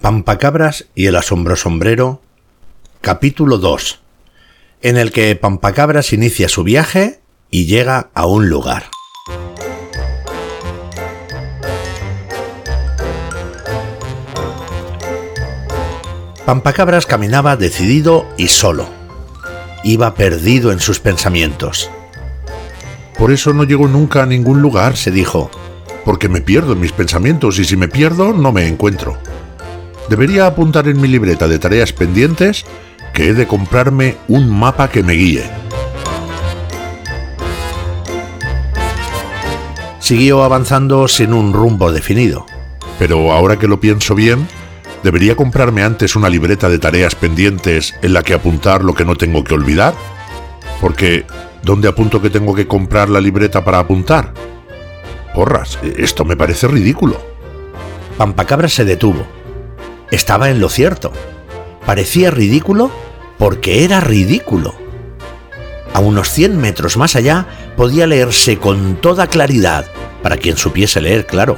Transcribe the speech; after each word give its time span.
Pampacabras 0.00 0.86
y 0.94 1.06
el 1.06 1.16
asombro 1.16 1.56
sombrero, 1.56 2.20
capítulo 3.00 3.58
2, 3.58 3.98
en 4.82 4.98
el 4.98 5.10
que 5.10 5.34
Pampacabras 5.34 6.12
inicia 6.12 6.48
su 6.48 6.62
viaje 6.62 7.20
y 7.50 7.66
llega 7.66 8.10
a 8.14 8.26
un 8.26 8.48
lugar. 8.48 8.84
Pampacabras 16.44 17.06
caminaba 17.06 17.56
decidido 17.56 18.28
y 18.36 18.48
solo. 18.48 18.88
Iba 19.82 20.14
perdido 20.14 20.70
en 20.70 20.78
sus 20.78 21.00
pensamientos. 21.00 21.90
Por 23.18 23.32
eso 23.32 23.52
no 23.54 23.64
llego 23.64 23.88
nunca 23.88 24.22
a 24.22 24.26
ningún 24.26 24.60
lugar, 24.60 24.96
se 24.96 25.10
dijo, 25.10 25.50
porque 26.04 26.28
me 26.28 26.42
pierdo 26.42 26.74
en 26.74 26.80
mis 26.80 26.92
pensamientos 26.92 27.58
y 27.58 27.64
si 27.64 27.76
me 27.76 27.88
pierdo 27.88 28.32
no 28.32 28.52
me 28.52 28.68
encuentro. 28.68 29.18
Debería 30.08 30.46
apuntar 30.46 30.86
en 30.86 31.00
mi 31.00 31.08
libreta 31.08 31.48
de 31.48 31.58
tareas 31.58 31.92
pendientes 31.92 32.64
que 33.12 33.28
he 33.28 33.34
de 33.34 33.48
comprarme 33.48 34.16
un 34.28 34.48
mapa 34.48 34.88
que 34.88 35.02
me 35.02 35.14
guíe. 35.14 35.42
Siguió 39.98 40.44
avanzando 40.44 41.08
sin 41.08 41.32
un 41.32 41.52
rumbo 41.52 41.90
definido. 41.90 42.46
Pero 43.00 43.32
ahora 43.32 43.58
que 43.58 43.66
lo 43.66 43.80
pienso 43.80 44.14
bien, 44.14 44.46
debería 45.02 45.34
comprarme 45.34 45.82
antes 45.82 46.14
una 46.14 46.28
libreta 46.28 46.68
de 46.68 46.78
tareas 46.78 47.16
pendientes 47.16 47.92
en 48.02 48.12
la 48.12 48.22
que 48.22 48.34
apuntar 48.34 48.84
lo 48.84 48.94
que 48.94 49.04
no 49.04 49.16
tengo 49.16 49.42
que 49.42 49.54
olvidar. 49.54 49.94
Porque, 50.80 51.26
¿dónde 51.62 51.88
apunto 51.88 52.22
que 52.22 52.30
tengo 52.30 52.54
que 52.54 52.68
comprar 52.68 53.08
la 53.08 53.20
libreta 53.20 53.64
para 53.64 53.80
apuntar? 53.80 54.32
Porras, 55.34 55.80
esto 55.96 56.24
me 56.24 56.36
parece 56.36 56.68
ridículo. 56.68 57.20
Pampacabra 58.16 58.68
se 58.68 58.84
detuvo 58.84 59.35
estaba 60.10 60.50
en 60.50 60.60
lo 60.60 60.68
cierto. 60.68 61.12
Parecía 61.84 62.30
ridículo 62.30 62.90
porque 63.38 63.84
era 63.84 64.00
ridículo. 64.00 64.74
A 65.92 66.00
unos 66.00 66.30
100 66.30 66.58
metros 66.58 66.96
más 66.96 67.16
allá 67.16 67.46
podía 67.76 68.06
leerse 68.06 68.58
con 68.58 68.96
toda 68.96 69.28
claridad, 69.28 69.86
para 70.22 70.36
quien 70.36 70.56
supiese 70.56 71.00
leer, 71.00 71.26
claro. 71.26 71.56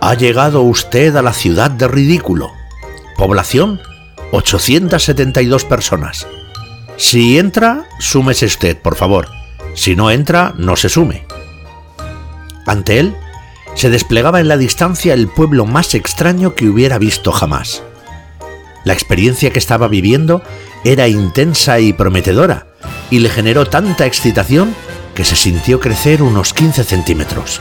Ha 0.00 0.14
llegado 0.14 0.62
usted 0.62 1.14
a 1.16 1.22
la 1.22 1.32
ciudad 1.32 1.70
de 1.70 1.88
ridículo. 1.88 2.50
Población 3.16 3.80
872 4.32 5.64
personas. 5.64 6.26
Si 6.96 7.38
entra, 7.38 7.84
súmese 7.98 8.46
usted, 8.46 8.76
por 8.76 8.96
favor. 8.96 9.28
Si 9.74 9.96
no 9.96 10.10
entra, 10.10 10.54
no 10.56 10.76
se 10.76 10.88
sume. 10.88 11.26
Ante 12.66 12.98
él 12.98 13.16
se 13.74 13.90
desplegaba 13.90 14.40
en 14.40 14.48
la 14.48 14.56
distancia 14.56 15.14
el 15.14 15.28
pueblo 15.28 15.66
más 15.66 15.94
extraño 15.94 16.54
que 16.54 16.68
hubiera 16.68 16.98
visto 16.98 17.32
jamás. 17.32 17.82
La 18.84 18.92
experiencia 18.92 19.50
que 19.50 19.58
estaba 19.58 19.88
viviendo 19.88 20.42
era 20.84 21.08
intensa 21.08 21.80
y 21.80 21.92
prometedora, 21.92 22.66
y 23.10 23.20
le 23.20 23.28
generó 23.28 23.66
tanta 23.66 24.06
excitación 24.06 24.74
que 25.14 25.24
se 25.24 25.36
sintió 25.36 25.80
crecer 25.80 26.22
unos 26.22 26.52
15 26.52 26.84
centímetros. 26.84 27.60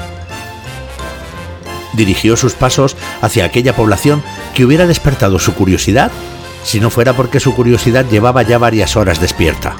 Dirigió 1.93 2.37
sus 2.37 2.53
pasos 2.53 2.95
hacia 3.21 3.45
aquella 3.45 3.75
población 3.75 4.23
que 4.55 4.65
hubiera 4.65 4.87
despertado 4.87 5.39
su 5.39 5.53
curiosidad 5.53 6.11
si 6.63 6.79
no 6.79 6.89
fuera 6.89 7.13
porque 7.13 7.39
su 7.39 7.53
curiosidad 7.53 8.05
llevaba 8.09 8.43
ya 8.43 8.57
varias 8.57 8.95
horas 8.95 9.19
despierta. 9.19 9.75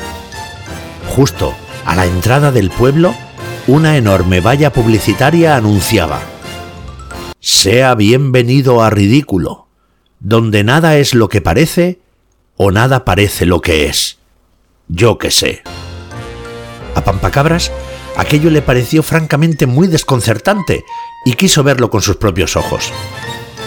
Justo 1.07 1.53
a 1.85 1.95
la 1.95 2.05
entrada 2.05 2.51
del 2.51 2.69
pueblo 2.69 3.15
una 3.67 3.95
enorme 3.95 4.39
valla 4.39 4.73
publicitaria 4.73 5.55
anunciaba 5.55 6.19
Sea 7.39 7.93
bienvenido 7.93 8.81
a 8.81 8.89
ridículo, 8.89 9.67
donde 10.19 10.63
nada 10.63 10.97
es 10.97 11.13
lo 11.13 11.29
que 11.29 11.41
parece 11.41 11.99
o 12.57 12.71
nada 12.71 13.05
parece 13.05 13.45
lo 13.45 13.61
que 13.61 13.85
es. 13.85 14.17
Yo 14.87 15.17
que 15.19 15.29
sé. 15.29 15.61
A 16.95 17.03
Pampacabras 17.03 17.71
aquello 18.17 18.49
le 18.49 18.63
pareció 18.63 19.03
francamente 19.03 19.67
muy 19.67 19.87
desconcertante 19.87 20.83
y 21.23 21.33
quiso 21.33 21.63
verlo 21.63 21.91
con 21.91 22.01
sus 22.01 22.17
propios 22.17 22.55
ojos. 22.55 22.91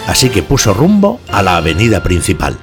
Así 0.07 0.29
que 0.29 0.43
puso 0.43 0.73
rumbo 0.73 1.21
a 1.31 1.41
la 1.41 1.55
avenida 1.55 2.03
principal. 2.03 2.57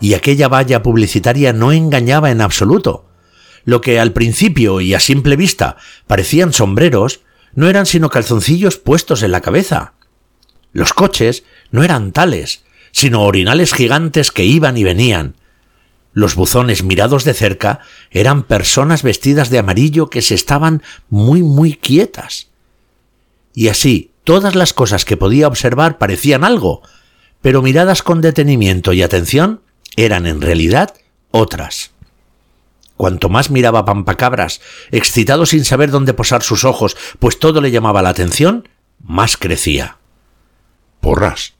Y 0.00 0.14
aquella 0.14 0.48
valla 0.48 0.82
publicitaria 0.82 1.52
no 1.52 1.72
engañaba 1.72 2.30
en 2.30 2.40
absoluto 2.40 3.11
lo 3.64 3.80
que 3.80 4.00
al 4.00 4.12
principio 4.12 4.80
y 4.80 4.94
a 4.94 5.00
simple 5.00 5.36
vista 5.36 5.76
parecían 6.06 6.52
sombreros, 6.52 7.20
no 7.54 7.68
eran 7.68 7.86
sino 7.86 8.10
calzoncillos 8.10 8.78
puestos 8.78 9.22
en 9.22 9.32
la 9.32 9.40
cabeza. 9.40 9.94
Los 10.72 10.94
coches 10.94 11.44
no 11.70 11.84
eran 11.84 12.12
tales, 12.12 12.64
sino 12.92 13.22
orinales 13.22 13.74
gigantes 13.74 14.30
que 14.30 14.44
iban 14.44 14.76
y 14.76 14.84
venían. 14.84 15.36
Los 16.12 16.34
buzones 16.34 16.82
mirados 16.82 17.24
de 17.24 17.34
cerca 17.34 17.80
eran 18.10 18.42
personas 18.42 19.02
vestidas 19.02 19.48
de 19.50 19.58
amarillo 19.58 20.10
que 20.10 20.22
se 20.22 20.34
estaban 20.34 20.82
muy 21.08 21.42
muy 21.42 21.74
quietas. 21.74 22.48
Y 23.54 23.68
así 23.68 24.12
todas 24.24 24.54
las 24.54 24.72
cosas 24.72 25.04
que 25.04 25.16
podía 25.16 25.48
observar 25.48 25.98
parecían 25.98 26.44
algo, 26.44 26.82
pero 27.40 27.62
miradas 27.62 28.02
con 28.02 28.20
detenimiento 28.20 28.92
y 28.92 29.02
atención 29.02 29.62
eran 29.96 30.26
en 30.26 30.40
realidad 30.40 30.94
otras. 31.30 31.91
Cuanto 33.02 33.28
más 33.28 33.50
miraba 33.50 33.84
Pampacabras, 33.84 34.60
excitado 34.92 35.44
sin 35.44 35.64
saber 35.64 35.90
dónde 35.90 36.14
posar 36.14 36.44
sus 36.44 36.62
ojos, 36.62 36.96
pues 37.18 37.40
todo 37.40 37.60
le 37.60 37.72
llamaba 37.72 38.00
la 38.00 38.10
atención, 38.10 38.68
más 39.02 39.36
crecía. 39.36 39.96
Porras. 41.00 41.54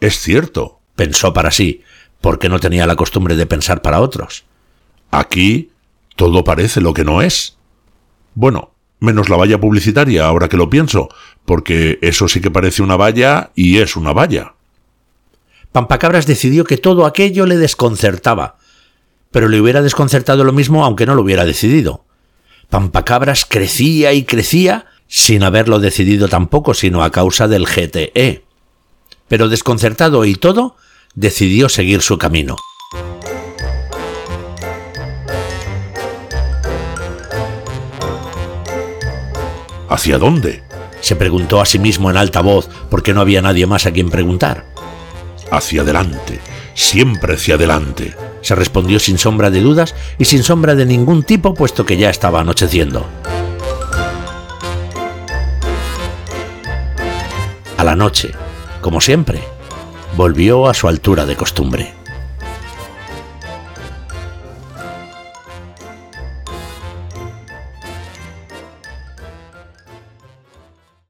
Es 0.00 0.18
cierto, 0.18 0.80
pensó 0.96 1.32
para 1.32 1.52
sí, 1.52 1.84
porque 2.20 2.48
no 2.48 2.58
tenía 2.58 2.84
la 2.88 2.96
costumbre 2.96 3.36
de 3.36 3.46
pensar 3.46 3.80
para 3.80 4.00
otros. 4.00 4.42
Aquí 5.12 5.70
todo 6.16 6.42
parece 6.42 6.80
lo 6.80 6.94
que 6.94 7.04
no 7.04 7.22
es. 7.22 7.56
Bueno, 8.34 8.72
menos 8.98 9.28
la 9.28 9.36
valla 9.36 9.60
publicitaria, 9.60 10.26
ahora 10.26 10.48
que 10.48 10.56
lo 10.56 10.68
pienso, 10.68 11.10
porque 11.44 12.00
eso 12.02 12.26
sí 12.26 12.40
que 12.40 12.50
parece 12.50 12.82
una 12.82 12.96
valla 12.96 13.52
y 13.54 13.78
es 13.78 13.94
una 13.94 14.12
valla. 14.12 14.54
Pampacabras 15.70 16.26
decidió 16.26 16.64
que 16.64 16.76
todo 16.76 17.06
aquello 17.06 17.46
le 17.46 17.56
desconcertaba, 17.56 18.56
pero 19.32 19.48
le 19.48 19.60
hubiera 19.60 19.82
desconcertado 19.82 20.44
lo 20.44 20.52
mismo 20.52 20.84
aunque 20.84 21.06
no 21.06 21.16
lo 21.16 21.22
hubiera 21.22 21.44
decidido. 21.44 22.04
Pampacabras 22.70 23.44
crecía 23.44 24.12
y 24.12 24.24
crecía 24.24 24.86
sin 25.08 25.42
haberlo 25.42 25.80
decidido 25.80 26.28
tampoco, 26.28 26.74
sino 26.74 27.02
a 27.02 27.10
causa 27.10 27.48
del 27.48 27.66
GTE. 27.66 28.44
Pero 29.28 29.48
desconcertado 29.48 30.24
y 30.24 30.34
todo, 30.34 30.76
decidió 31.14 31.68
seguir 31.68 32.02
su 32.02 32.18
camino. 32.18 32.56
¿Hacia 39.88 40.18
dónde? 40.18 40.62
se 41.00 41.16
preguntó 41.16 41.60
a 41.60 41.66
sí 41.66 41.80
mismo 41.80 42.10
en 42.10 42.16
alta 42.16 42.42
voz, 42.42 42.70
porque 42.88 43.12
no 43.12 43.20
había 43.20 43.42
nadie 43.42 43.66
más 43.66 43.86
a 43.86 43.90
quien 43.90 44.08
preguntar. 44.08 44.64
Hacia 45.50 45.82
adelante, 45.82 46.38
siempre 46.74 47.34
hacia 47.34 47.56
adelante 47.56 48.14
se 48.42 48.54
respondió 48.54 48.98
sin 48.98 49.18
sombra 49.18 49.50
de 49.50 49.60
dudas 49.60 49.94
y 50.18 50.26
sin 50.26 50.42
sombra 50.42 50.74
de 50.74 50.84
ningún 50.84 51.22
tipo, 51.22 51.54
puesto 51.54 51.86
que 51.86 51.96
ya 51.96 52.10
estaba 52.10 52.40
anocheciendo. 52.40 53.06
A 57.78 57.84
la 57.84 57.96
noche, 57.96 58.32
como 58.80 59.00
siempre, 59.00 59.42
volvió 60.16 60.68
a 60.68 60.74
su 60.74 60.88
altura 60.88 61.24
de 61.24 61.36
costumbre. 61.36 62.01